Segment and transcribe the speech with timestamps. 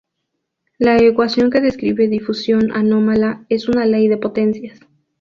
[0.79, 4.79] La ecuación que describe difusión anómala es una ley de potencias.